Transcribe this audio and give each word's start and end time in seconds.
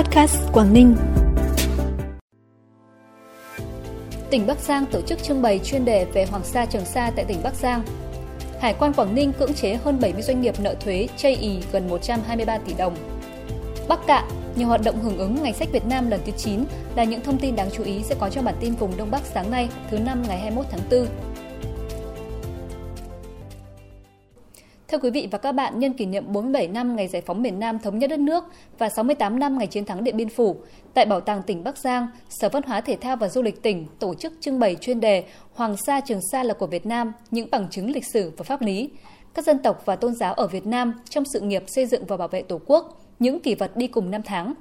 Podcast 0.00 0.36
Quảng 0.52 0.72
Ninh. 0.72 0.96
Tỉnh 4.30 4.46
Bắc 4.46 4.58
Giang 4.58 4.86
tổ 4.86 5.00
chức 5.00 5.22
trưng 5.22 5.42
bày 5.42 5.60
chuyên 5.64 5.84
đề 5.84 6.04
về 6.04 6.24
Hoàng 6.24 6.44
Sa 6.44 6.66
Trường 6.66 6.84
Sa 6.84 7.10
tại 7.16 7.24
tỉnh 7.24 7.38
Bắc 7.42 7.54
Giang. 7.54 7.82
Hải 8.60 8.74
quan 8.78 8.92
Quảng 8.92 9.14
Ninh 9.14 9.32
cưỡng 9.32 9.54
chế 9.54 9.74
hơn 9.74 10.00
70 10.00 10.22
doanh 10.22 10.40
nghiệp 10.40 10.54
nợ 10.60 10.74
thuế 10.74 11.08
chây 11.16 11.36
ì 11.36 11.62
gần 11.72 11.88
123 11.88 12.58
tỷ 12.58 12.74
đồng. 12.74 12.96
Bắc 13.88 14.06
Cạn, 14.06 14.24
nhiều 14.56 14.68
hoạt 14.68 14.80
động 14.84 15.00
hưởng 15.02 15.18
ứng 15.18 15.42
Ngày 15.42 15.52
sách 15.52 15.68
Việt 15.72 15.86
Nam 15.86 16.10
lần 16.10 16.20
thứ 16.26 16.32
9 16.36 16.64
là 16.96 17.04
những 17.04 17.20
thông 17.20 17.38
tin 17.38 17.56
đáng 17.56 17.68
chú 17.72 17.82
ý 17.82 18.02
sẽ 18.02 18.14
có 18.20 18.30
trong 18.30 18.44
bản 18.44 18.54
tin 18.60 18.74
vùng 18.74 18.96
Đông 18.96 19.10
Bắc 19.10 19.22
sáng 19.34 19.50
nay, 19.50 19.68
thứ 19.90 19.98
năm 19.98 20.22
ngày 20.28 20.38
21 20.38 20.66
tháng 20.70 20.80
4. 20.90 21.29
Thưa 24.90 24.98
quý 24.98 25.10
vị 25.10 25.28
và 25.30 25.38
các 25.38 25.52
bạn, 25.52 25.78
nhân 25.78 25.92
kỷ 25.92 26.06
niệm 26.06 26.32
47 26.32 26.68
năm 26.68 26.96
ngày 26.96 27.08
giải 27.08 27.22
phóng 27.26 27.42
miền 27.42 27.60
Nam 27.60 27.78
thống 27.78 27.98
nhất 27.98 28.10
đất 28.10 28.20
nước 28.20 28.44
và 28.78 28.88
68 28.88 29.38
năm 29.38 29.58
ngày 29.58 29.66
chiến 29.66 29.84
thắng 29.84 30.04
Điện 30.04 30.16
Biên 30.16 30.28
Phủ, 30.28 30.56
tại 30.94 31.06
Bảo 31.06 31.20
tàng 31.20 31.42
tỉnh 31.42 31.64
Bắc 31.64 31.78
Giang, 31.78 32.08
Sở 32.28 32.48
Văn 32.48 32.62
hóa 32.62 32.80
Thể 32.80 32.96
thao 32.96 33.16
và 33.16 33.28
Du 33.28 33.42
lịch 33.42 33.62
tỉnh 33.62 33.86
tổ 33.98 34.14
chức 34.14 34.32
trưng 34.40 34.58
bày 34.58 34.76
chuyên 34.80 35.00
đề 35.00 35.24
Hoàng 35.54 35.76
Sa 35.86 36.00
Trường 36.00 36.20
Sa 36.32 36.42
là 36.42 36.54
của 36.54 36.66
Việt 36.66 36.86
Nam, 36.86 37.12
những 37.30 37.48
bằng 37.50 37.68
chứng 37.70 37.90
lịch 37.90 38.04
sử 38.12 38.32
và 38.36 38.44
pháp 38.44 38.62
lý. 38.62 38.90
Các 39.34 39.44
dân 39.44 39.58
tộc 39.58 39.82
và 39.84 39.96
tôn 39.96 40.14
giáo 40.14 40.34
ở 40.34 40.46
Việt 40.46 40.66
Nam 40.66 40.94
trong 41.10 41.24
sự 41.32 41.40
nghiệp 41.40 41.64
xây 41.66 41.86
dựng 41.86 42.06
và 42.06 42.16
bảo 42.16 42.28
vệ 42.28 42.42
Tổ 42.42 42.60
quốc, 42.66 43.00
những 43.18 43.40
kỷ 43.40 43.54
vật 43.54 43.76
đi 43.76 43.86
cùng 43.86 44.10
năm 44.10 44.22
tháng. 44.24 44.54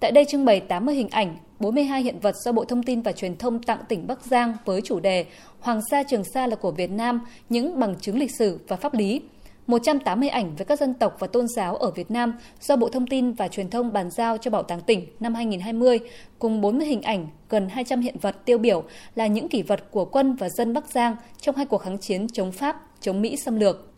Tại 0.00 0.12
đây 0.12 0.24
trưng 0.24 0.44
bày 0.44 0.60
80 0.60 0.94
hình 0.94 1.08
ảnh, 1.08 1.36
42 1.58 2.02
hiện 2.02 2.18
vật 2.20 2.34
do 2.44 2.52
Bộ 2.52 2.64
Thông 2.64 2.82
tin 2.82 3.02
và 3.02 3.12
Truyền 3.12 3.36
thông 3.36 3.62
tặng 3.62 3.80
tỉnh 3.88 4.06
Bắc 4.06 4.24
Giang 4.24 4.56
với 4.64 4.80
chủ 4.80 5.00
đề 5.00 5.26
Hoàng 5.60 5.80
Sa 5.90 6.02
Trường 6.02 6.24
Sa 6.34 6.46
là 6.46 6.56
của 6.56 6.70
Việt 6.70 6.90
Nam, 6.90 7.20
những 7.48 7.80
bằng 7.80 7.94
chứng 8.00 8.18
lịch 8.18 8.36
sử 8.38 8.58
và 8.68 8.76
pháp 8.76 8.94
lý– 8.94 9.20
180 9.66 10.28
ảnh 10.28 10.56
về 10.56 10.64
các 10.64 10.78
dân 10.78 10.94
tộc 10.94 11.16
và 11.18 11.26
tôn 11.26 11.48
giáo 11.48 11.76
ở 11.76 11.90
Việt 11.90 12.10
Nam 12.10 12.34
do 12.60 12.76
Bộ 12.76 12.88
Thông 12.88 13.06
tin 13.06 13.32
và 13.32 13.48
Truyền 13.48 13.70
thông 13.70 13.92
bàn 13.92 14.10
giao 14.10 14.38
cho 14.38 14.50
Bảo 14.50 14.62
tàng 14.62 14.80
tỉnh 14.80 15.06
năm 15.20 15.34
2020, 15.34 16.00
cùng 16.38 16.60
40 16.60 16.86
hình 16.86 17.02
ảnh, 17.02 17.26
gần 17.48 17.68
200 17.68 18.00
hiện 18.00 18.16
vật 18.20 18.44
tiêu 18.44 18.58
biểu 18.58 18.84
là 19.14 19.26
những 19.26 19.48
kỷ 19.48 19.62
vật 19.62 19.90
của 19.90 20.04
quân 20.04 20.34
và 20.34 20.48
dân 20.48 20.72
Bắc 20.72 20.86
Giang 20.90 21.16
trong 21.40 21.56
hai 21.56 21.66
cuộc 21.66 21.78
kháng 21.78 21.98
chiến 21.98 22.26
chống 22.28 22.52
Pháp, 22.52 22.82
chống 23.00 23.22
Mỹ 23.22 23.36
xâm 23.36 23.56
lược. 23.56 23.93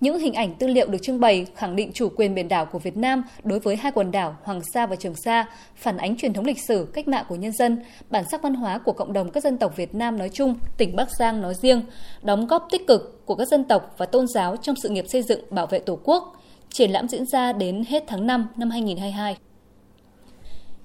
Những 0.00 0.18
hình 0.18 0.34
ảnh 0.34 0.54
tư 0.54 0.66
liệu 0.66 0.88
được 0.88 0.98
trưng 1.02 1.20
bày 1.20 1.46
khẳng 1.54 1.76
định 1.76 1.90
chủ 1.92 2.08
quyền 2.16 2.34
biển 2.34 2.48
đảo 2.48 2.66
của 2.66 2.78
Việt 2.78 2.96
Nam 2.96 3.24
đối 3.44 3.60
với 3.60 3.76
hai 3.76 3.92
quần 3.92 4.10
đảo 4.10 4.36
Hoàng 4.42 4.60
Sa 4.74 4.86
và 4.86 4.96
Trường 4.96 5.14
Sa, 5.14 5.46
phản 5.76 5.96
ánh 5.96 6.16
truyền 6.16 6.32
thống 6.32 6.44
lịch 6.44 6.62
sử, 6.68 6.88
cách 6.92 7.08
mạng 7.08 7.24
của 7.28 7.34
nhân 7.34 7.52
dân, 7.52 7.78
bản 8.10 8.24
sắc 8.30 8.42
văn 8.42 8.54
hóa 8.54 8.78
của 8.78 8.92
cộng 8.92 9.12
đồng 9.12 9.30
các 9.30 9.44
dân 9.44 9.58
tộc 9.58 9.76
Việt 9.76 9.94
Nam 9.94 10.18
nói 10.18 10.28
chung, 10.28 10.54
tỉnh 10.76 10.96
Bắc 10.96 11.08
Giang 11.18 11.42
nói 11.42 11.54
riêng, 11.54 11.82
đóng 12.22 12.46
góp 12.46 12.68
tích 12.70 12.86
cực 12.86 13.26
của 13.26 13.34
các 13.34 13.48
dân 13.48 13.64
tộc 13.64 13.94
và 13.98 14.06
tôn 14.06 14.26
giáo 14.28 14.56
trong 14.56 14.76
sự 14.82 14.88
nghiệp 14.88 15.04
xây 15.08 15.22
dựng 15.22 15.40
bảo 15.50 15.66
vệ 15.66 15.78
Tổ 15.78 15.98
quốc. 16.04 16.42
Triển 16.70 16.90
lãm 16.90 17.08
diễn 17.08 17.26
ra 17.26 17.52
đến 17.52 17.84
hết 17.88 18.04
tháng 18.06 18.26
5 18.26 18.48
năm 18.56 18.70
2022. 18.70 19.36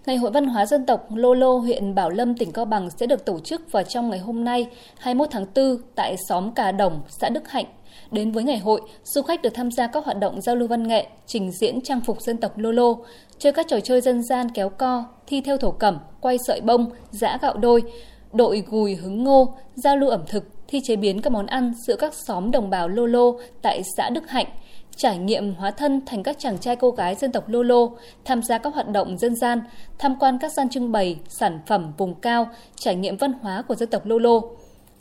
Ngày 0.06 0.18
hội 0.18 0.32
văn 0.32 0.46
hóa 0.46 0.66
dân 0.66 0.86
tộc 0.86 1.08
Lô 1.16 1.34
Lô, 1.34 1.58
huyện 1.58 1.96
Bảo 1.96 2.10
Lâm, 2.10 2.36
tỉnh 2.36 2.52
Cao 2.52 2.66
Bằng 2.66 2.90
sẽ 2.90 3.06
được 3.06 3.26
tổ 3.26 3.40
chức 3.40 3.72
vào 3.72 3.84
trong 3.84 4.10
ngày 4.10 4.20
hôm 4.20 4.44
nay, 4.44 4.68
21 5.00 5.28
tháng 5.32 5.46
4, 5.56 5.78
tại 5.96 6.16
xóm 6.30 6.52
Cà 6.54 6.72
Đồng, 6.72 7.02
xã 7.08 7.30
Đức 7.30 7.50
Hạnh, 7.50 7.66
Đến 8.12 8.32
với 8.32 8.44
ngày 8.44 8.58
hội, 8.58 8.82
du 9.04 9.22
khách 9.22 9.42
được 9.42 9.54
tham 9.54 9.72
gia 9.72 9.88
các 9.88 10.06
hoạt 10.06 10.20
động 10.20 10.42
giao 10.42 10.56
lưu 10.56 10.68
văn 10.68 10.88
nghệ, 10.88 11.08
trình 11.26 11.52
diễn 11.52 11.82
trang 11.82 12.02
phục 12.02 12.22
dân 12.22 12.38
tộc 12.38 12.58
Lô 12.58 12.72
Lô, 12.72 12.98
chơi 13.38 13.54
các 13.54 13.66
trò 13.70 13.80
chơi 13.80 14.02
dân 14.02 14.24
gian 14.24 14.50
kéo 14.54 14.70
co, 14.70 15.04
thi 15.28 15.42
theo 15.42 15.58
thổ 15.58 15.72
cẩm, 15.72 16.00
quay 16.22 16.38
sợi 16.48 16.62
bông, 16.62 16.92
giã 17.12 17.38
gạo 17.42 17.58
đôi, 17.58 17.84
đội 18.34 18.64
gùi 18.68 18.96
hứng 18.96 19.24
ngô, 19.24 19.54
giao 19.76 19.98
lưu 19.98 20.10
ẩm 20.10 20.24
thực, 20.28 20.44
thi 20.68 20.82
chế 20.84 20.96
biến 20.96 21.22
các 21.22 21.34
món 21.34 21.46
ăn 21.46 21.74
giữa 21.88 21.96
các 21.96 22.14
xóm 22.14 22.52
đồng 22.52 22.70
bào 22.70 22.88
Lô 22.88 23.06
Lô 23.06 23.40
tại 23.62 23.82
xã 23.98 24.10
Đức 24.10 24.30
Hạnh, 24.30 24.48
trải 24.96 25.18
nghiệm 25.18 25.54
hóa 25.54 25.72
thân 25.72 26.02
thành 26.06 26.24
các 26.24 26.40
chàng 26.40 26.58
trai 26.58 26.76
cô 26.76 26.92
gái 26.92 27.16
dân 27.16 27.32
tộc 27.32 27.50
Lô 27.50 27.64
Lô, 27.64 27.92
tham 28.26 28.44
gia 28.44 28.58
các 28.58 28.74
hoạt 28.74 28.90
động 28.90 29.18
dân 29.18 29.36
gian, 29.36 29.62
tham 30.00 30.16
quan 30.20 30.38
các 30.42 30.52
gian 30.52 30.70
trưng 30.70 30.92
bày, 30.92 31.18
sản 31.30 31.60
phẩm 31.68 31.94
vùng 31.98 32.16
cao, 32.16 32.50
trải 32.76 32.96
nghiệm 32.96 33.18
văn 33.18 33.34
hóa 33.42 33.62
của 33.62 33.76
dân 33.76 33.90
tộc 33.90 34.06
Lô 34.06 34.18
Lô. 34.18 34.42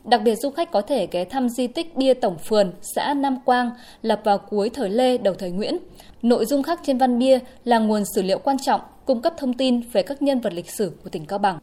Đặc 0.04 0.22
biệt 0.24 0.34
du 0.34 0.50
khách 0.50 0.70
có 0.70 0.80
thể 0.80 1.08
ghé 1.10 1.24
thăm 1.24 1.48
di 1.48 1.66
tích 1.66 1.96
bia 1.96 2.14
Tổng 2.14 2.38
Phườn, 2.38 2.72
xã 2.94 3.14
Nam 3.14 3.38
Quang, 3.44 3.70
lập 4.02 4.20
vào 4.24 4.38
cuối 4.38 4.70
thời 4.70 4.90
Lê, 4.90 5.18
đầu 5.18 5.34
thời 5.34 5.50
Nguyễn. 5.50 5.78
Nội 6.22 6.46
dung 6.46 6.62
khắc 6.62 6.80
trên 6.84 6.98
văn 6.98 7.18
bia 7.18 7.38
là 7.64 7.78
nguồn 7.78 8.02
sử 8.14 8.22
liệu 8.22 8.38
quan 8.38 8.56
trọng, 8.58 8.80
cung 9.04 9.22
cấp 9.22 9.34
thông 9.38 9.54
tin 9.54 9.80
về 9.92 10.02
các 10.02 10.22
nhân 10.22 10.40
vật 10.40 10.52
lịch 10.52 10.70
sử 10.70 10.92
của 11.04 11.10
tỉnh 11.10 11.26
Cao 11.26 11.38
Bằng. 11.38 11.58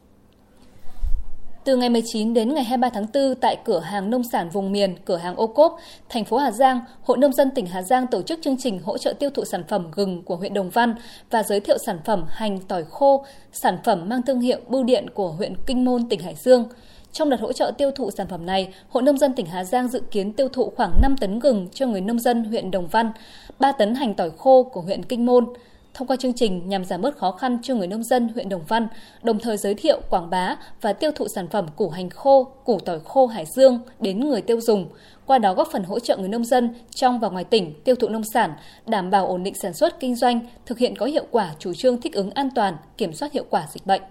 Từ 1.64 1.76
ngày 1.76 1.88
19 1.88 2.34
đến 2.34 2.54
ngày 2.54 2.64
23 2.64 2.88
tháng 2.88 3.06
4 3.14 3.34
tại 3.40 3.56
cửa 3.64 3.80
hàng 3.80 4.10
nông 4.10 4.22
sản 4.32 4.48
vùng 4.50 4.72
miền, 4.72 4.96
cửa 5.04 5.16
hàng 5.16 5.36
ô 5.36 5.46
cốp, 5.46 5.78
thành 6.08 6.24
phố 6.24 6.36
Hà 6.36 6.50
Giang, 6.50 6.80
Hội 7.02 7.18
Nông 7.18 7.32
dân 7.32 7.50
tỉnh 7.50 7.66
Hà 7.66 7.82
Giang 7.82 8.06
tổ 8.06 8.22
chức 8.22 8.38
chương 8.42 8.56
trình 8.58 8.80
hỗ 8.84 8.98
trợ 8.98 9.12
tiêu 9.12 9.30
thụ 9.30 9.44
sản 9.44 9.64
phẩm 9.68 9.90
gừng 9.94 10.22
của 10.22 10.36
huyện 10.36 10.54
Đồng 10.54 10.70
Văn 10.70 10.94
và 11.30 11.42
giới 11.42 11.60
thiệu 11.60 11.76
sản 11.86 11.98
phẩm 12.04 12.24
hành 12.28 12.58
tỏi 12.60 12.84
khô, 12.90 13.24
sản 13.52 13.78
phẩm 13.84 14.08
mang 14.08 14.22
thương 14.22 14.40
hiệu 14.40 14.58
bưu 14.68 14.84
điện 14.84 15.06
của 15.14 15.28
huyện 15.28 15.54
Kinh 15.66 15.84
Môn, 15.84 16.08
tỉnh 16.08 16.20
Hải 16.20 16.34
Dương. 16.34 16.68
Trong 17.12 17.30
đợt 17.30 17.40
hỗ 17.40 17.52
trợ 17.52 17.70
tiêu 17.78 17.90
thụ 17.90 18.10
sản 18.10 18.26
phẩm 18.26 18.46
này, 18.46 18.74
Hội 18.88 19.02
Nông 19.02 19.18
dân 19.18 19.32
tỉnh 19.32 19.46
Hà 19.46 19.64
Giang 19.64 19.88
dự 19.88 20.02
kiến 20.10 20.32
tiêu 20.32 20.48
thụ 20.48 20.72
khoảng 20.76 21.00
5 21.02 21.16
tấn 21.16 21.38
gừng 21.38 21.68
cho 21.74 21.86
người 21.86 22.00
nông 22.00 22.18
dân 22.18 22.44
huyện 22.44 22.70
Đồng 22.70 22.86
Văn, 22.86 23.12
3 23.58 23.72
tấn 23.72 23.94
hành 23.94 24.14
tỏi 24.14 24.30
khô 24.38 24.62
của 24.62 24.80
huyện 24.80 25.02
Kinh 25.02 25.26
Môn. 25.26 25.46
Thông 25.94 26.08
qua 26.08 26.16
chương 26.16 26.32
trình 26.32 26.68
nhằm 26.68 26.84
giảm 26.84 27.02
bớt 27.02 27.16
khó 27.16 27.30
khăn 27.30 27.58
cho 27.62 27.74
người 27.74 27.86
nông 27.86 28.02
dân 28.02 28.28
huyện 28.28 28.48
Đồng 28.48 28.62
Văn, 28.68 28.88
đồng 29.22 29.38
thời 29.38 29.56
giới 29.56 29.74
thiệu, 29.74 30.00
quảng 30.10 30.30
bá 30.30 30.56
và 30.80 30.92
tiêu 30.92 31.10
thụ 31.14 31.28
sản 31.28 31.48
phẩm 31.48 31.66
củ 31.76 31.88
hành 31.88 32.10
khô, 32.10 32.44
củ 32.64 32.78
tỏi 32.78 33.00
khô 33.04 33.26
Hải 33.26 33.44
Dương 33.46 33.80
đến 34.00 34.28
người 34.28 34.42
tiêu 34.42 34.60
dùng, 34.60 34.88
qua 35.26 35.38
đó 35.38 35.54
góp 35.54 35.68
phần 35.72 35.84
hỗ 35.84 35.98
trợ 35.98 36.16
người 36.16 36.28
nông 36.28 36.44
dân 36.44 36.74
trong 36.90 37.20
và 37.20 37.28
ngoài 37.28 37.44
tỉnh 37.44 37.74
tiêu 37.84 37.94
thụ 37.94 38.08
nông 38.08 38.24
sản, 38.24 38.52
đảm 38.86 39.10
bảo 39.10 39.26
ổn 39.26 39.42
định 39.42 39.54
sản 39.54 39.74
xuất 39.74 40.00
kinh 40.00 40.14
doanh, 40.14 40.40
thực 40.66 40.78
hiện 40.78 40.96
có 40.96 41.06
hiệu 41.06 41.24
quả 41.30 41.54
chủ 41.58 41.74
trương 41.74 42.00
thích 42.00 42.14
ứng 42.14 42.30
an 42.30 42.48
toàn, 42.54 42.76
kiểm 42.96 43.12
soát 43.12 43.32
hiệu 43.32 43.44
quả 43.50 43.66
dịch 43.72 43.86
bệnh. 43.86 44.02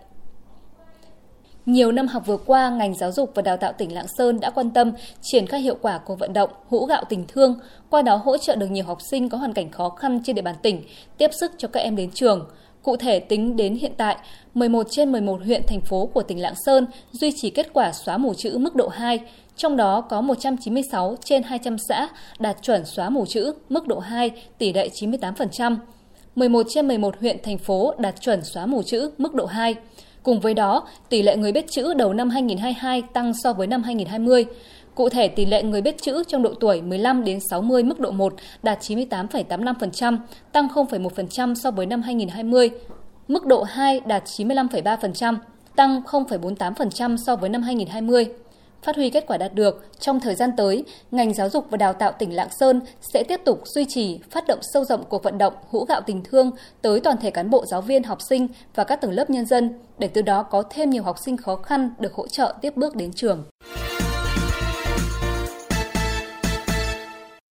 Nhiều 1.68 1.92
năm 1.92 2.08
học 2.08 2.24
vừa 2.26 2.38
qua, 2.38 2.70
ngành 2.70 2.94
giáo 2.94 3.12
dục 3.12 3.32
và 3.36 3.42
đào 3.42 3.58
tạo 3.58 3.74
tỉnh 3.74 3.94
Lạng 3.94 4.08
Sơn 4.18 4.40
đã 4.40 4.50
quan 4.50 4.70
tâm 4.70 4.92
triển 5.22 5.48
khai 5.48 5.62
hiệu 5.62 5.78
quả 5.82 5.98
cuộc 5.98 6.20
vận 6.20 6.34
động 6.34 6.50
hũ 6.68 6.86
gạo 6.86 7.04
tình 7.10 7.26
thương, 7.28 7.60
qua 7.90 8.02
đó 8.02 8.16
hỗ 8.16 8.38
trợ 8.38 8.56
được 8.56 8.72
nhiều 8.72 8.86
học 8.86 8.98
sinh 9.12 9.30
có 9.30 9.38
hoàn 9.38 9.54
cảnh 9.54 9.72
khó 9.72 9.90
khăn 9.90 10.20
trên 10.24 10.36
địa 10.36 10.42
bàn 10.42 10.56
tỉnh 10.62 10.84
tiếp 11.18 11.30
sức 11.40 11.52
cho 11.58 11.68
các 11.68 11.80
em 11.80 11.96
đến 11.96 12.12
trường. 12.12 12.48
Cụ 12.84 12.98
thể 12.98 13.20
tính 13.20 13.56
đến 13.56 13.76
hiện 13.76 13.92
tại, 13.98 14.18
11 14.54 14.88
trên 14.90 15.12
11 15.12 15.42
huyện 15.46 15.62
thành 15.68 15.82
phố 15.82 16.06
của 16.06 16.24
tỉnh 16.24 16.42
Lạng 16.42 16.56
Sơn 16.66 16.88
duy 17.12 17.32
trì 17.36 17.50
kết 17.50 17.74
quả 17.74 17.92
xóa 17.92 18.18
mù 18.18 18.34
chữ 18.34 18.58
mức 18.58 18.76
độ 18.76 18.88
2, 18.88 19.20
trong 19.56 19.78
đó 19.78 20.02
có 20.02 20.22
196 20.22 21.16
trên 21.24 21.44
200 21.44 21.78
xã 21.78 22.08
đạt 22.40 22.58
chuẩn 22.62 22.86
xóa 22.86 23.10
mù 23.10 23.26
chữ 23.26 23.54
mức 23.70 23.88
độ 23.88 24.00
2, 24.00 24.32
tỷ 24.58 24.74
lệ 24.74 24.90
98%. 24.94 25.78
11 26.36 26.66
trên 26.70 26.88
11 26.88 27.20
huyện 27.20 27.38
thành 27.44 27.58
phố 27.58 27.94
đạt 27.98 28.22
chuẩn 28.22 28.44
xóa 28.44 28.66
mù 28.66 28.84
chữ 28.84 29.12
mức 29.18 29.34
độ 29.34 29.46
2. 29.46 29.76
Cùng 30.24 30.40
với 30.40 30.54
đó, 30.54 30.88
tỷ 31.10 31.22
lệ 31.22 31.38
người 31.38 31.52
biết 31.52 31.66
chữ 31.72 31.94
đầu 31.94 32.14
năm 32.14 32.30
2022 32.30 33.02
tăng 33.02 33.34
so 33.44 33.54
với 33.54 33.68
năm 33.68 33.84
2020. 33.84 34.46
Cụ 34.96 35.10
thể, 35.10 35.28
tỷ 35.28 35.46
lệ 35.46 35.64
người 35.64 35.82
biết 35.82 36.02
chữ 36.02 36.24
trong 36.28 36.44
độ 36.44 36.54
tuổi 36.60 36.82
15 36.82 37.24
đến 37.24 37.40
60 37.50 37.84
mức 37.84 38.00
độ 38.00 38.12
1 38.12 38.34
đạt 38.64 38.80
98,85%, 38.82 40.18
tăng 40.52 40.68
0,1% 40.68 41.56
so 41.56 41.72
với 41.72 41.86
năm 41.86 42.02
2020. 42.02 42.70
Mức 43.28 43.46
độ 43.46 43.64
2 43.64 44.02
đạt 44.06 44.24
95,3%, 44.26 45.36
tăng 45.76 46.02
0,48% 46.02 47.18
so 47.18 47.36
với 47.36 47.50
năm 47.50 47.62
2020. 47.62 48.26
Phát 48.84 48.96
huy 48.96 49.10
kết 49.10 49.28
quả 49.28 49.38
đạt 49.38 49.54
được, 49.54 49.86
trong 50.00 50.20
thời 50.20 50.36
gian 50.36 50.52
tới, 50.58 50.84
ngành 51.12 51.34
giáo 51.34 51.50
dục 51.50 51.66
và 51.70 51.78
đào 51.78 51.94
tạo 51.94 52.12
tỉnh 52.20 52.36
Lạng 52.36 52.50
Sơn 52.60 52.82
sẽ 53.14 53.24
tiếp 53.28 53.42
tục 53.46 53.62
duy 53.66 53.86
trì, 53.90 54.20
phát 54.32 54.48
động 54.48 54.60
sâu 54.74 54.86
rộng 54.86 55.04
cuộc 55.10 55.24
vận 55.24 55.38
động 55.38 55.54
hũ 55.70 55.86
gạo 55.86 56.02
tình 56.06 56.24
thương 56.24 56.52
tới 56.82 57.00
toàn 57.00 57.18
thể 57.18 57.32
cán 57.32 57.50
bộ 57.50 57.66
giáo 57.66 57.82
viên, 57.82 58.04
học 58.04 58.22
sinh 58.30 58.48
và 58.76 58.84
các 58.84 59.02
tầng 59.02 59.12
lớp 59.12 59.30
nhân 59.30 59.46
dân, 59.46 59.80
để 59.98 60.08
từ 60.08 60.22
đó 60.22 60.44
có 60.44 60.64
thêm 60.70 60.90
nhiều 60.90 61.04
học 61.04 61.18
sinh 61.26 61.38
khó 61.38 61.56
khăn 61.56 61.90
được 62.00 62.14
hỗ 62.14 62.28
trợ 62.28 62.54
tiếp 62.62 62.74
bước 62.76 62.96
đến 62.96 63.14
trường. 63.14 63.44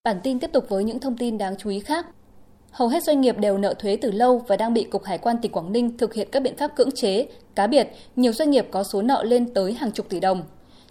Bản 0.05 0.21
tin 0.23 0.39
tiếp 0.39 0.51
tục 0.53 0.65
với 0.69 0.85
những 0.85 1.01
thông 1.01 1.17
tin 1.17 1.39
đáng 1.39 1.57
chú 1.57 1.71
ý 1.71 1.81
khác. 1.81 2.07
Hầu 2.71 2.89
hết 2.89 3.03
doanh 3.03 3.21
nghiệp 3.21 3.39
đều 3.39 3.59
nợ 3.59 3.75
thuế 3.75 3.97
từ 3.97 4.11
lâu 4.11 4.39
và 4.49 4.57
đang 4.57 4.75
bị 4.75 4.85
Cục 4.85 5.05
Hải 5.05 5.19
quan 5.19 5.37
tỉnh 5.43 5.53
Quảng 5.53 5.73
Ninh 5.73 5.97
thực 5.97 6.15
hiện 6.15 6.29
các 6.33 6.41
biện 6.43 6.57
pháp 6.57 6.77
cưỡng 6.77 6.91
chế. 6.91 7.27
Cá 7.55 7.67
biệt, 7.67 7.89
nhiều 8.17 8.33
doanh 8.33 8.51
nghiệp 8.51 8.67
có 8.71 8.83
số 8.83 9.03
nợ 9.03 9.23
lên 9.23 9.55
tới 9.55 9.73
hàng 9.73 9.93
chục 9.93 10.09
tỷ 10.09 10.21
đồng. 10.21 10.43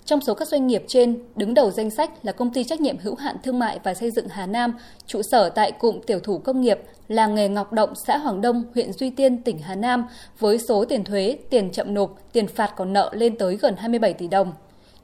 Trong 0.06 0.22
số 0.22 0.34
các 0.34 0.48
doanh 0.48 0.68
nghiệp 0.68 0.84
trên, 0.88 1.19
đứng 1.36 1.54
đầu 1.54 1.72
danh 1.72 1.90
sách 1.90 2.25
là 2.25 2.31
công 2.31 2.54
ty 2.54 2.63
trách 2.63 2.81
nhiệm 2.81 2.98
hữu 2.98 3.16
hạn 3.16 3.36
thương 3.44 3.60
mại 3.60 3.80
và 3.84 3.94
xây 3.94 4.12
dựng 4.12 4.28
Hà 4.28 4.46
Nam, 4.46 4.74
trụ 5.07 5.22
sở 5.31 5.50
tại 5.50 5.72
cụm 5.72 6.00
tiểu 6.07 6.19
thủ 6.19 6.38
công 6.38 6.62
nghiệp 6.62 6.80
làng 7.07 7.36
nghề 7.36 7.50
Ngọc 7.50 7.74
Động, 7.74 7.94
xã 8.07 8.18
Hoàng 8.18 8.42
Đông, 8.42 8.63
huyện 8.74 8.94
Duy 8.94 9.10
Tiên, 9.10 9.42
tỉnh 9.42 9.60
Hà 9.60 9.75
Nam 9.75 10.06
với 10.40 10.57
số 10.68 10.86
tiền 10.86 11.04
thuế, 11.04 11.38
tiền 11.50 11.72
chậm 11.72 11.94
nộp, 11.94 12.19
tiền 12.34 12.48
phạt 12.48 12.74
còn 12.75 12.94
nợ 12.94 13.10
lên 13.13 13.38
tới 13.38 13.57
gần 13.57 13.75
27 13.78 14.13
tỷ 14.13 14.28
đồng. 14.28 14.54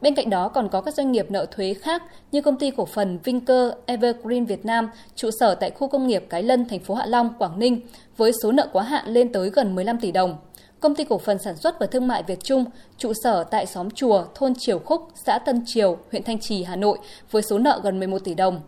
Bên 0.02 0.16
cạnh 0.16 0.30
đó 0.30 0.48
còn 0.48 0.70
có 0.70 0.82
các 0.82 0.94
doanh 0.94 1.12
nghiệp 1.12 1.32
nợ 1.32 1.46
thuế 1.46 1.74
khác 1.74 2.04
như 2.32 2.42
công 2.42 2.58
ty 2.58 2.72
cổ 2.72 2.86
phần 2.86 3.20
Vinker 3.24 3.72
Evergreen 3.86 4.46
Việt 4.46 4.66
Nam, 4.66 4.90
trụ 5.16 5.30
sở 5.40 5.56
tại 5.56 5.72
khu 5.72 5.88
công 5.88 6.08
nghiệp 6.08 6.26
Cái 6.30 6.44
Lân, 6.44 6.68
thành 6.70 6.80
phố 6.80 6.94
Hạ 6.94 7.06
Long, 7.06 7.34
Quảng 7.40 7.60
Ninh 7.60 7.82
với 8.18 8.32
số 8.44 8.52
nợ 8.52 8.68
quá 8.74 8.84
hạn 8.84 9.08
lên 9.08 9.32
tới 9.32 9.50
gần 9.50 9.76
15 9.76 10.00
tỷ 10.00 10.12
đồng. 10.12 10.36
Công 10.82 10.96
ty 10.96 11.04
cổ 11.04 11.18
phần 11.18 11.40
sản 11.40 11.58
xuất 11.58 11.80
và 11.80 11.86
thương 11.86 12.08
mại 12.08 12.24
Việt 12.24 12.44
Trung, 12.44 12.66
trụ 12.98 13.14
sở 13.24 13.44
tại 13.44 13.66
xóm 13.66 13.92
Chùa, 13.92 14.26
thôn 14.36 14.56
Triều 14.56 14.80
Khúc, 14.80 15.02
xã 15.26 15.40
Tân 15.40 15.64
Triều, 15.66 15.98
huyện 16.12 16.24
Thanh 16.24 16.40
Trì, 16.40 16.64
Hà 16.64 16.76
Nội 16.76 16.98
với 17.32 17.42
số 17.42 17.58
nợ 17.58 17.80
gần 17.84 18.00
11 18.00 18.20
tỷ 18.24 18.34
đồng. 18.34 18.62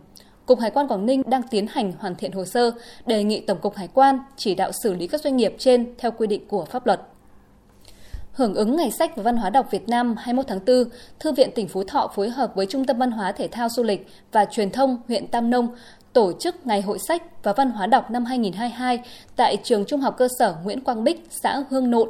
Cục 0.46 0.60
Hải 0.60 0.70
quan 0.70 0.88
Quảng 0.88 1.06
Ninh 1.06 1.22
đang 1.26 1.42
tiến 1.42 1.66
hành 1.66 1.92
hoàn 1.98 2.14
thiện 2.14 2.32
hồ 2.32 2.44
sơ, 2.44 2.70
đề 3.06 3.24
nghị 3.24 3.40
Tổng 3.40 3.58
cục 3.58 3.74
Hải 3.74 3.88
quan 3.94 4.18
chỉ 4.36 4.54
đạo 4.54 4.70
xử 4.82 4.94
lý 4.94 5.06
các 5.06 5.20
doanh 5.20 5.36
nghiệp 5.36 5.54
trên 5.58 5.94
theo 5.98 6.10
quy 6.10 6.26
định 6.26 6.48
của 6.48 6.64
pháp 6.64 6.86
luật. 6.86 7.00
Hưởng 8.32 8.54
ứng 8.54 8.76
Ngày 8.76 8.90
sách 8.90 9.16
và 9.16 9.22
Văn 9.22 9.36
hóa 9.36 9.50
đọc 9.50 9.70
Việt 9.70 9.88
Nam 9.88 10.16
21 10.18 10.46
tháng 10.48 10.64
4, 10.66 10.84
Thư 11.18 11.32
viện 11.32 11.50
tỉnh 11.54 11.68
Phú 11.68 11.84
Thọ 11.84 12.10
phối 12.14 12.30
hợp 12.30 12.52
với 12.54 12.66
Trung 12.66 12.84
tâm 12.84 12.98
Văn 12.98 13.10
hóa 13.10 13.32
Thể 13.32 13.48
thao 13.48 13.68
Du 13.68 13.82
lịch 13.82 14.06
và 14.32 14.44
Truyền 14.44 14.70
thông 14.70 14.98
huyện 15.08 15.26
Tam 15.26 15.50
Nông 15.50 15.68
tổ 16.14 16.32
chức 16.32 16.66
Ngày 16.66 16.82
hội 16.82 16.98
sách 16.98 17.22
và 17.42 17.52
văn 17.52 17.70
hóa 17.70 17.86
đọc 17.86 18.10
năm 18.10 18.24
2022 18.24 18.98
tại 19.36 19.56
trường 19.62 19.84
Trung 19.84 20.00
học 20.00 20.14
cơ 20.18 20.28
sở 20.38 20.56
Nguyễn 20.64 20.80
Quang 20.80 21.04
Bích, 21.04 21.26
xã 21.30 21.62
Hương 21.70 21.90
Nộn. 21.90 22.08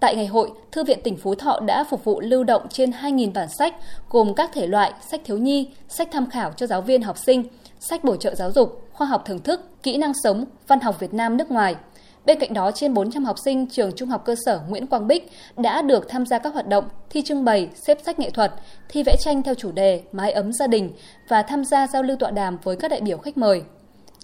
Tại 0.00 0.16
ngày 0.16 0.26
hội, 0.26 0.50
Thư 0.72 0.84
viện 0.84 0.98
tỉnh 1.04 1.16
Phú 1.16 1.34
Thọ 1.34 1.60
đã 1.60 1.84
phục 1.84 2.04
vụ 2.04 2.20
lưu 2.20 2.44
động 2.44 2.66
trên 2.68 2.90
2.000 2.90 3.32
bản 3.32 3.48
sách 3.58 3.74
gồm 4.10 4.34
các 4.34 4.50
thể 4.52 4.66
loại 4.66 4.92
sách 5.10 5.20
thiếu 5.24 5.38
nhi, 5.38 5.68
sách 5.88 6.08
tham 6.12 6.30
khảo 6.30 6.52
cho 6.56 6.66
giáo 6.66 6.80
viên 6.80 7.02
học 7.02 7.18
sinh, 7.18 7.44
sách 7.80 8.04
bổ 8.04 8.16
trợ 8.16 8.34
giáo 8.34 8.52
dục, 8.52 8.88
khoa 8.92 9.06
học 9.06 9.22
thưởng 9.26 9.40
thức, 9.42 9.82
kỹ 9.82 9.96
năng 9.96 10.12
sống, 10.24 10.44
văn 10.68 10.80
học 10.80 11.00
Việt 11.00 11.14
Nam 11.14 11.36
nước 11.36 11.50
ngoài– 11.50 11.76
Bên 12.26 12.38
cạnh 12.38 12.54
đó, 12.54 12.70
trên 12.70 12.94
400 12.94 13.24
học 13.24 13.36
sinh 13.44 13.66
trường 13.66 13.92
Trung 13.92 14.08
học 14.08 14.22
cơ 14.24 14.34
sở 14.46 14.60
Nguyễn 14.68 14.86
Quang 14.86 15.06
Bích 15.06 15.30
đã 15.56 15.82
được 15.82 16.08
tham 16.08 16.26
gia 16.26 16.38
các 16.38 16.54
hoạt 16.54 16.68
động 16.68 16.84
thi 17.10 17.22
trưng 17.22 17.44
bày, 17.44 17.68
xếp 17.74 17.98
sách 18.06 18.18
nghệ 18.18 18.30
thuật, 18.30 18.52
thi 18.88 19.02
vẽ 19.02 19.16
tranh 19.20 19.42
theo 19.42 19.54
chủ 19.54 19.72
đề 19.72 20.02
Mái 20.12 20.32
ấm 20.32 20.52
gia 20.52 20.66
đình 20.66 20.92
và 21.28 21.42
tham 21.42 21.64
gia 21.64 21.86
giao 21.86 22.02
lưu 22.02 22.16
tọa 22.16 22.30
đàm 22.30 22.58
với 22.62 22.76
các 22.76 22.90
đại 22.90 23.00
biểu 23.00 23.18
khách 23.18 23.36
mời. 23.36 23.62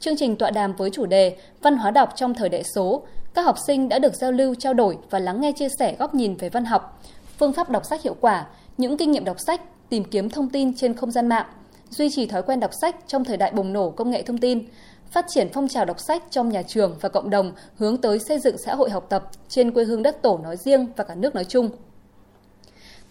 Chương 0.01 0.17
trình 0.17 0.37
tọa 0.37 0.51
đàm 0.51 0.73
với 0.73 0.91
chủ 0.91 1.07
đề 1.07 1.37
Văn 1.63 1.77
hóa 1.77 1.91
đọc 1.91 2.13
trong 2.17 2.35
thời 2.35 2.49
đại 2.49 2.63
số, 2.75 3.03
các 3.35 3.43
học 3.43 3.57
sinh 3.67 3.89
đã 3.89 3.99
được 3.99 4.15
giao 4.15 4.33
lưu 4.33 4.55
trao 4.55 4.75
đổi 4.75 4.99
và 5.11 5.19
lắng 5.19 5.41
nghe 5.41 5.53
chia 5.53 5.69
sẻ 5.79 5.97
góc 5.99 6.15
nhìn 6.15 6.35
về 6.35 6.49
văn 6.49 6.65
học, 6.65 7.03
phương 7.39 7.53
pháp 7.53 7.71
đọc 7.71 7.85
sách 7.85 8.03
hiệu 8.03 8.17
quả, 8.21 8.47
những 8.79 8.97
kinh 8.97 9.13
nghiệm 9.13 9.25
đọc 9.25 9.37
sách, 9.47 9.61
tìm 9.89 10.05
kiếm 10.05 10.31
thông 10.31 10.49
tin 10.49 10.77
trên 10.77 10.95
không 10.95 11.11
gian 11.11 11.29
mạng, 11.29 11.47
duy 11.91 12.11
trì 12.11 12.27
thói 12.27 12.43
quen 12.43 12.61
đọc 12.61 12.71
sách 12.81 12.97
trong 13.07 13.25
thời 13.25 13.37
đại 13.37 13.53
bùng 13.53 13.73
nổ 13.73 13.91
công 13.91 14.11
nghệ 14.11 14.23
thông 14.23 14.39
tin, 14.39 14.65
phát 15.11 15.27
triển 15.29 15.49
phong 15.53 15.69
trào 15.69 15.85
đọc 15.85 16.01
sách 16.01 16.23
trong 16.31 16.49
nhà 16.49 16.63
trường 16.63 16.97
và 17.01 17.09
cộng 17.09 17.31
đồng 17.31 17.53
hướng 17.77 17.97
tới 17.97 18.19
xây 18.19 18.39
dựng 18.39 18.57
xã 18.59 18.75
hội 18.75 18.91
học 18.91 19.07
tập 19.09 19.31
trên 19.49 19.71
quê 19.73 19.85
hương 19.85 20.03
đất 20.03 20.23
tổ 20.23 20.39
nói 20.39 20.57
riêng 20.57 20.87
và 20.97 21.05
cả 21.05 21.15
nước 21.15 21.35
nói 21.35 21.45
chung. 21.45 21.71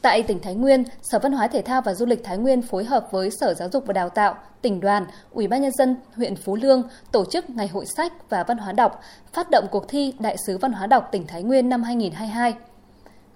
Tại 0.02 0.24
tỉnh 0.24 0.40
Thái 0.40 0.56
Nguyên, 0.56 0.84
Sở 1.02 1.20
Văn 1.20 1.32
hóa 1.32 1.48
Thể 1.48 1.62
thao 1.62 1.82
và 1.82 1.94
Du 1.94 2.06
lịch 2.06 2.24
Thái 2.24 2.38
Nguyên 2.38 2.62
phối 2.62 2.84
hợp 2.84 3.08
với 3.12 3.30
Sở 3.32 3.54
Giáo 3.54 3.70
dục 3.74 3.84
và 3.88 3.94
Đào 3.94 4.10
tạo, 4.10 4.36
tỉnh 4.62 4.80
đoàn, 4.80 5.06
Ủy 5.32 5.48
ban 5.48 5.62
nhân 5.62 5.72
dân 5.72 5.96
huyện 6.16 6.36
Phú 6.36 6.56
Lương 6.56 6.84
tổ 7.12 7.26
chức 7.26 7.50
Ngày 7.50 7.68
hội 7.68 7.86
sách 7.86 8.30
và 8.30 8.44
văn 8.44 8.58
hóa 8.58 8.72
đọc, 8.72 9.02
phát 9.34 9.48
động 9.52 9.66
cuộc 9.72 9.86
thi 9.88 10.14
Đại 10.20 10.36
sứ 10.48 10.58
văn 10.58 10.72
hóa 10.72 10.88
đọc 10.88 11.10
tỉnh 11.12 11.28
Thái 11.28 11.44
Nguyên 11.44 11.70
năm 11.70 11.84
2022. 11.84 12.54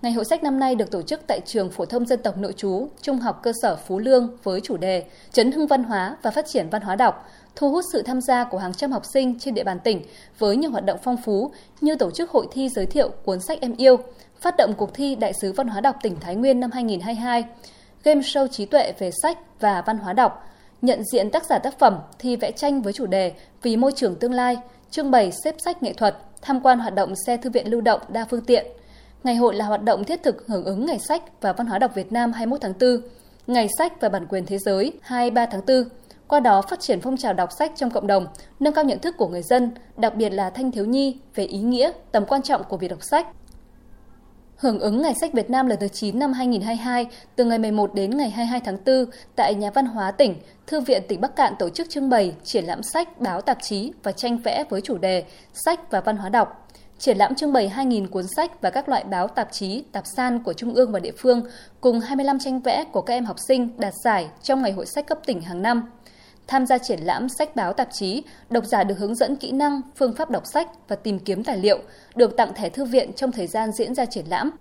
Ngày 0.02 0.12
hội 0.12 0.26
sách 0.26 0.44
năm 0.44 0.60
nay 0.60 0.76
được 0.76 0.92
tổ 0.92 1.02
chức 1.02 1.22
tại 1.28 1.40
trường 1.46 1.70
phổ 1.70 1.86
thông 1.86 2.06
dân 2.06 2.22
tộc 2.24 2.38
nội 2.38 2.54
trú 2.54 2.88
Trung 3.02 3.18
học 3.18 3.40
cơ 3.44 3.52
sở 3.62 3.76
Phú 3.76 4.00
Lương 4.00 4.38
với 4.44 4.62
chủ 4.62 4.78
đề 4.78 5.04
Chấn 5.32 5.52
hưng 5.52 5.68
văn 5.68 5.84
hóa 5.84 6.18
và 6.22 6.32
phát 6.32 6.46
triển 6.46 6.70
văn 6.70 6.82
hóa 6.82 6.96
đọc, 6.96 7.30
thu 7.56 7.72
hút 7.72 7.86
sự 7.94 8.02
tham 8.02 8.22
gia 8.22 8.44
của 8.44 8.58
hàng 8.58 8.74
trăm 8.74 8.92
học 8.92 9.06
sinh 9.06 9.40
trên 9.40 9.54
địa 9.54 9.64
bàn 9.64 9.80
tỉnh 9.80 10.02
với 10.40 10.58
nhiều 10.58 10.72
hoạt 10.72 10.86
động 10.86 11.00
phong 11.04 11.18
phú 11.18 11.52
như 11.82 11.96
tổ 11.96 12.12
chức 12.12 12.32
hội 12.32 12.48
thi 12.52 12.70
giới 12.70 12.86
thiệu 12.86 13.10
cuốn 13.26 13.40
sách 13.40 13.62
em 13.62 13.76
yêu, 13.78 13.98
phát 14.42 14.56
động 14.58 14.74
cuộc 14.78 14.94
thi 14.94 15.16
Đại 15.16 15.34
sứ 15.42 15.52
văn 15.52 15.68
hóa 15.68 15.82
đọc 15.82 15.96
tỉnh 16.02 16.16
Thái 16.20 16.36
Nguyên 16.36 16.60
năm 16.60 16.72
2022, 16.74 17.44
game 18.04 18.22
show 18.22 18.48
trí 18.48 18.66
tuệ 18.66 18.94
về 19.00 19.12
sách 19.22 19.38
và 19.60 19.84
văn 19.86 19.98
hóa 19.98 20.14
đọc, 20.14 20.50
nhận 20.82 21.02
diện 21.12 21.30
tác 21.30 21.46
giả 21.46 21.60
tác 21.60 21.80
phẩm, 21.80 22.00
thi 22.20 22.36
vẽ 22.36 22.52
tranh 22.52 22.82
với 22.82 22.94
chủ 22.94 23.06
đề 23.06 23.34
Vì 23.62 23.78
môi 23.78 23.92
trường 23.96 24.16
tương 24.16 24.34
lai, 24.34 24.58
trưng 24.92 25.12
bày 25.12 25.32
xếp 25.44 25.56
sách 25.66 25.84
nghệ 25.84 25.94
thuật, 25.94 26.18
tham 26.42 26.60
quan 26.62 26.80
hoạt 26.80 26.96
động 26.96 27.14
xe 27.28 27.38
thư 27.38 27.50
viện 27.50 27.72
lưu 27.72 27.82
động 27.82 28.02
đa 28.10 28.26
phương 28.30 28.46
tiện– 28.46 28.66
Ngày 29.24 29.36
hội 29.36 29.56
là 29.56 29.66
hoạt 29.66 29.84
động 29.84 30.04
thiết 30.04 30.24
thực 30.24 30.48
hưởng 30.48 30.66
ứng 30.66 30.86
Ngày 30.86 31.00
sách 31.00 31.42
và 31.42 31.54
Văn 31.54 31.68
hóa 31.68 31.80
đọc 31.80 31.96
Việt 31.96 32.12
Nam 32.12 32.34
21 32.34 32.62
tháng 32.62 32.74
4, 32.80 33.02
Ngày 33.48 33.68
sách 33.78 34.02
và 34.02 34.10
bản 34.10 34.26
quyền 34.30 34.46
thế 34.46 34.58
giới 34.58 34.94
23 35.02 35.46
tháng 35.46 35.62
4. 35.68 35.84
Qua 36.28 36.40
đó 36.40 36.62
phát 36.62 36.80
triển 36.80 37.02
phong 37.02 37.18
trào 37.18 37.34
đọc 37.34 37.50
sách 37.52 37.72
trong 37.76 37.90
cộng 37.90 38.08
đồng, 38.08 38.28
nâng 38.60 38.74
cao 38.74 38.84
nhận 38.84 39.00
thức 39.00 39.16
của 39.18 39.28
người 39.28 39.42
dân, 39.42 39.72
đặc 39.98 40.16
biệt 40.16 40.30
là 40.30 40.50
thanh 40.50 40.72
thiếu 40.72 40.86
nhi 40.86 41.18
về 41.36 41.44
ý 41.46 41.60
nghĩa, 41.60 41.92
tầm 42.12 42.26
quan 42.26 42.42
trọng 42.42 42.64
của 42.64 42.78
việc 42.78 42.88
đọc 42.88 43.04
sách. 43.04 43.28
Hưởng 44.58 44.80
ứng 44.80 45.02
Ngày 45.02 45.14
sách 45.22 45.34
Việt 45.34 45.50
Nam 45.50 45.68
lần 45.68 45.80
thứ 45.80 45.88
9 45.88 46.20
năm 46.20 46.34
2022, 46.34 47.06
từ 47.36 47.46
ngày 47.46 47.60
11 47.60 47.94
đến 47.94 48.18
ngày 48.18 48.30
22 48.30 48.60
tháng 48.66 48.78
4, 48.86 49.06
tại 49.36 49.56
Nhà 49.56 49.72
văn 49.72 49.86
hóa 49.86 50.12
tỉnh, 50.12 50.36
Thư 50.68 50.82
viện 50.82 51.04
tỉnh 51.08 51.22
Bắc 51.22 51.36
Cạn 51.36 51.54
tổ 51.60 51.70
chức 51.70 51.90
trưng 51.90 52.10
bày, 52.10 52.34
triển 52.44 52.66
lãm 52.66 52.84
sách, 52.84 53.22
báo, 53.22 53.42
tạp 53.42 53.58
chí 53.62 53.92
và 54.04 54.12
tranh 54.12 54.38
vẽ 54.38 54.64
với 54.70 54.82
chủ 54.82 54.98
đề 54.98 55.24
Sách 55.54 55.92
và 55.92 56.02
văn 56.02 56.18
hóa 56.18 56.30
đọc. 56.30 56.70
Triển 57.00 57.18
lãm 57.18 57.36
trưng 57.36 57.54
bày 57.54 57.72
2.000 57.76 58.08
cuốn 58.08 58.26
sách 58.36 58.62
và 58.62 58.70
các 58.70 58.90
loại 58.90 59.04
báo 59.04 59.28
tạp 59.28 59.52
chí, 59.52 59.84
tạp 59.92 60.04
san 60.08 60.44
của 60.44 60.54
Trung 60.54 60.74
ương 60.74 60.92
và 60.92 61.00
địa 61.00 61.14
phương, 61.18 61.42
cùng 61.82 62.00
25 62.00 62.40
tranh 62.40 62.60
vẽ 62.60 62.84
của 62.92 63.02
các 63.02 63.14
em 63.14 63.26
học 63.26 63.38
sinh 63.48 63.70
đạt 63.78 63.94
giải 64.04 64.28
trong 64.44 64.62
Ngày 64.62 64.72
hội 64.72 64.86
sách 64.86 65.08
cấp 65.08 65.20
tỉnh 65.26 65.42
hàng 65.42 65.62
năm. 65.62 65.84
Tham 66.48 66.66
gia 66.66 66.78
triển 66.78 67.00
lãm 67.00 67.30
sách 67.30 67.56
báo 67.56 67.74
tạp 67.74 67.88
chí, 67.92 68.24
độc 68.50 68.66
giả 68.66 68.84
được 68.84 68.98
hướng 68.98 69.16
dẫn 69.16 69.36
kỹ 69.36 69.52
năng, 69.52 69.82
phương 69.96 70.16
pháp 70.16 70.30
đọc 70.30 70.46
sách 70.46 70.68
và 70.88 70.96
tìm 70.96 71.20
kiếm 71.20 71.44
tài 71.44 71.58
liệu, 71.58 71.80
được 72.16 72.38
tặng 72.38 72.54
thẻ 72.54 72.70
thư 72.70 72.86
viện 72.86 73.14
trong 73.14 73.32
thời 73.32 73.48
gian 73.48 73.72
diễn 73.72 73.96
ra 73.96 74.06
triển 74.06 74.26
lãm. 74.30 74.52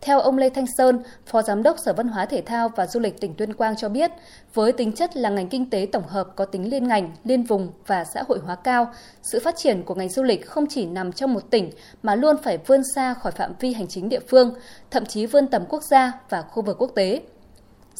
Theo 0.00 0.20
ông 0.20 0.38
Lê 0.38 0.48
Thanh 0.48 0.66
Sơn, 0.78 1.02
Phó 1.26 1.42
Giám 1.42 1.62
đốc 1.62 1.76
Sở 1.78 1.92
Văn 1.92 2.08
hóa 2.08 2.26
Thể 2.26 2.42
thao 2.46 2.68
và 2.68 2.86
Du 2.86 3.00
lịch 3.00 3.20
tỉnh 3.20 3.34
Tuyên 3.34 3.54
Quang 3.54 3.76
cho 3.76 3.88
biết, 3.88 4.10
với 4.54 4.72
tính 4.72 4.92
chất 4.92 5.16
là 5.16 5.30
ngành 5.30 5.48
kinh 5.48 5.70
tế 5.70 5.86
tổng 5.92 6.06
hợp 6.08 6.28
có 6.36 6.44
tính 6.44 6.70
liên 6.70 6.88
ngành, 6.88 7.16
liên 7.24 7.42
vùng 7.42 7.72
và 7.86 8.04
xã 8.14 8.22
hội 8.28 8.38
hóa 8.38 8.54
cao, 8.54 8.92
sự 9.22 9.40
phát 9.44 9.56
triển 9.56 9.82
của 9.82 9.94
ngành 9.94 10.08
du 10.08 10.22
lịch 10.22 10.46
không 10.46 10.66
chỉ 10.66 10.86
nằm 10.86 11.12
trong 11.12 11.34
một 11.34 11.50
tỉnh 11.50 11.70
mà 12.02 12.14
luôn 12.14 12.36
phải 12.42 12.58
vươn 12.58 12.82
xa 12.94 13.14
khỏi 13.14 13.32
phạm 13.32 13.52
vi 13.60 13.72
hành 13.72 13.86
chính 13.88 14.08
địa 14.08 14.20
phương, 14.28 14.54
thậm 14.90 15.06
chí 15.06 15.26
vươn 15.26 15.46
tầm 15.46 15.64
quốc 15.68 15.82
gia 15.90 16.12
và 16.28 16.42
khu 16.42 16.62
vực 16.62 16.76
quốc 16.78 16.90
tế. 16.94 17.20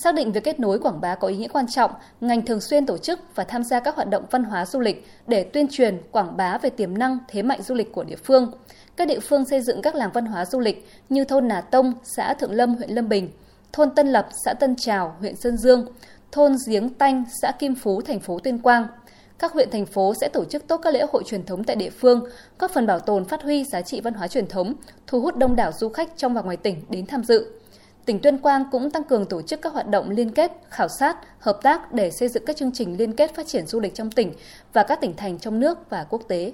Xác 0.03 0.15
định 0.15 0.33
việc 0.33 0.45
kết 0.45 0.61
nối 0.61 0.79
quảng 0.79 1.01
bá 1.01 1.15
có 1.15 1.29
ý 1.29 1.37
nghĩa 1.37 1.49
quan 1.49 1.67
trọng, 1.67 1.91
ngành 2.21 2.43
thường 2.43 2.61
xuyên 2.61 2.87
tổ 2.87 2.99
chức 2.99 3.21
và 3.35 3.45
tham 3.45 3.65
gia 3.65 3.81
các 3.81 3.97
hoạt 3.97 4.11
động 4.11 4.25
văn 4.31 4.45
hóa 4.45 4.67
du 4.67 4.81
lịch 4.81 5.07
để 5.27 5.45
tuyên 5.45 5.67
truyền, 5.71 5.99
quảng 6.11 6.37
bá 6.37 6.59
về 6.59 6.71
tiềm 6.71 6.99
năng, 6.99 7.19
thế 7.29 7.43
mạnh 7.43 7.63
du 7.63 7.75
lịch 7.75 7.93
của 7.93 8.05
địa 8.05 8.17
phương. 8.17 8.53
Các 8.97 9.09
địa 9.09 9.21
phương 9.21 9.45
xây 9.45 9.61
dựng 9.61 9.83
các 9.83 9.95
làng 9.95 10.11
văn 10.15 10.27
hóa 10.27 10.45
du 10.45 10.61
lịch 10.61 10.89
như 11.09 11.25
thôn 11.25 11.49
Nà 11.49 11.61
Tông, 11.61 11.93
xã 12.17 12.35
Thượng 12.35 12.53
Lâm, 12.53 12.75
huyện 12.75 12.91
Lâm 12.91 13.09
Bình, 13.09 13.31
thôn 13.73 13.91
Tân 13.91 14.09
Lập, 14.09 14.29
xã 14.45 14.55
Tân 14.55 14.77
Trào, 14.77 15.17
huyện 15.21 15.37
Sơn 15.37 15.57
Dương, 15.57 15.87
thôn 16.33 16.57
Giếng 16.67 16.89
Tanh, 16.89 17.25
xã 17.43 17.53
Kim 17.59 17.75
Phú, 17.75 18.01
thành 18.01 18.21
phố 18.21 18.39
Tuyên 18.39 18.59
Quang. 18.59 18.87
Các 19.39 19.53
huyện 19.53 19.71
thành 19.71 19.87
phố 19.87 20.15
sẽ 20.21 20.29
tổ 20.29 20.45
chức 20.45 20.67
tốt 20.67 20.77
các 20.77 20.95
lễ 20.95 21.05
hội 21.13 21.23
truyền 21.27 21.47
thống 21.47 21.65
tại 21.65 21.77
địa 21.77 21.91
phương, 21.91 22.21
góp 22.59 22.71
phần 22.71 22.87
bảo 22.87 23.01
tồn 23.01 23.25
phát 23.25 23.43
huy 23.43 23.65
giá 23.65 23.83
trị 23.83 24.01
văn 24.01 24.15
hóa 24.15 24.29
truyền 24.29 24.47
thống, 24.47 24.75
thu 25.07 25.21
hút 25.21 25.37
đông 25.37 25.57
đảo 25.57 25.73
du 25.73 25.89
khách 25.89 26.17
trong 26.17 26.35
và 26.35 26.43
ngoài 26.43 26.57
tỉnh 26.57 26.83
đến 26.89 27.07
tham 27.07 27.25
dự 27.25 27.58
tỉnh 28.09 28.19
Tuyên 28.19 28.39
Quang 28.39 28.65
cũng 28.71 28.91
tăng 28.91 29.05
cường 29.05 29.27
tổ 29.27 29.43
chức 29.43 29.63
các 29.63 29.73
hoạt 29.73 29.89
động 29.89 30.11
liên 30.11 30.31
kết, 30.31 30.53
khảo 30.71 30.89
sát, 30.89 31.17
hợp 31.39 31.59
tác 31.63 31.93
để 31.93 32.11
xây 32.11 32.29
dựng 32.29 32.45
các 32.47 32.57
chương 32.57 32.73
trình 32.73 32.97
liên 32.99 33.13
kết 33.13 33.35
phát 33.35 33.47
triển 33.47 33.67
du 33.67 33.81
lịch 33.81 33.95
trong 33.95 34.11
tỉnh 34.11 34.33
và 34.73 34.83
các 34.83 35.01
tỉnh 35.01 35.17
thành 35.17 35.39
trong 35.39 35.61
nước 35.61 35.91
và 35.91 36.05
quốc 36.05 36.23
tế. 36.29 36.53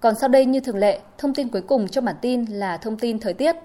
Còn 0.00 0.14
sau 0.14 0.28
đây 0.28 0.44
như 0.44 0.60
thường 0.60 0.76
lệ, 0.76 1.00
thông 1.18 1.34
tin 1.34 1.48
cuối 1.48 1.62
cùng 1.62 1.88
trong 1.88 2.04
bản 2.04 2.14
tin 2.22 2.44
là 2.44 2.76
thông 2.76 2.96
tin 2.96 3.18
thời 3.18 3.34
tiết. 3.34 3.56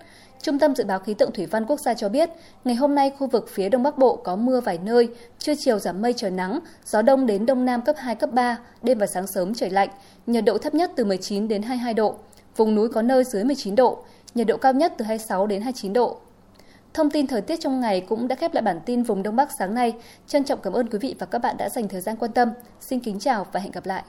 Trung 0.42 0.60
tâm 0.60 0.76
Dự 0.76 0.84
báo 0.84 1.00
Khí 1.00 1.14
tượng 1.14 1.32
Thủy 1.32 1.46
văn 1.46 1.66
Quốc 1.66 1.80
gia 1.80 1.94
cho 1.94 2.10
biết, 2.10 2.30
ngày 2.64 2.76
hôm 2.76 2.96
nay 2.96 3.12
khu 3.18 3.28
vực 3.28 3.50
phía 3.50 3.70
Đông 3.70 3.84
Bắc 3.84 3.98
Bộ 3.98 4.16
có 4.16 4.36
mưa 4.36 4.62
vài 4.62 4.80
nơi, 4.84 5.10
trưa 5.40 5.54
chiều 5.56 5.80
giảm 5.80 6.02
mây 6.02 6.14
trời 6.14 6.32
nắng, 6.32 6.60
gió 6.86 7.02
đông 7.02 7.26
đến 7.26 7.46
Đông 7.46 7.66
Nam 7.66 7.82
cấp 7.82 7.96
2, 8.00 8.16
cấp 8.16 8.30
3, 8.34 8.58
đêm 8.82 8.98
và 8.98 9.08
sáng 9.08 9.28
sớm 9.28 9.54
trời 9.54 9.70
lạnh, 9.70 9.90
nhiệt 10.28 10.46
độ 10.46 10.58
thấp 10.58 10.74
nhất 10.74 10.92
từ 10.96 11.06
19 11.06 11.48
đến 11.48 11.62
22 11.62 11.94
độ, 11.94 12.16
vùng 12.56 12.76
núi 12.76 12.90
có 12.90 13.02
nơi 13.02 13.24
dưới 13.24 13.44
19 13.44 13.76
độ, 13.76 14.04
nhiệt 14.36 14.48
độ 14.48 14.58
cao 14.58 14.74
nhất 14.74 14.94
từ 14.98 15.06
26 15.06 15.48
đến 15.48 15.62
29 15.62 15.94
độ. 15.94 16.18
Thông 16.98 17.10
tin 17.10 17.28
thời 17.28 17.42
tiết 17.42 17.60
trong 17.60 17.80
ngày 17.80 18.02
cũng 18.02 18.28
đã 18.28 18.36
khép 18.36 18.54
lại 18.54 18.62
bản 18.62 18.80
tin 18.86 19.04
vùng 19.04 19.24
Đông 19.24 19.36
Bắc 19.36 19.50
sáng 19.60 19.74
nay. 19.74 19.94
Trân 20.28 20.44
trọng 20.44 20.62
cảm 20.62 20.74
ơn 20.74 20.90
quý 20.90 21.00
vị 21.00 21.16
và 21.20 21.26
các 21.26 21.40
bạn 21.40 21.56
đã 21.58 21.70
dành 21.70 21.88
thời 21.88 22.02
gian 22.02 22.16
quan 22.16 22.32
tâm. 22.32 22.50
Xin 22.80 23.00
kính 23.00 23.20
chào 23.20 23.46
và 23.52 23.60
hẹn 23.60 23.72
gặp 23.72 23.86
lại. 23.86 24.04